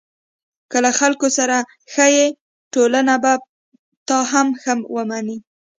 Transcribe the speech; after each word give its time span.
که 0.71 0.77
له 0.85 0.91
خلکو 0.99 1.27
سره 1.37 1.57
ښه 1.91 2.05
یې، 2.15 2.25
ټولنه 2.73 3.13
به 3.23 3.33
تا 4.07 4.17
هم 4.31 4.47
ښه 4.61 4.73
ومني. 4.95 5.37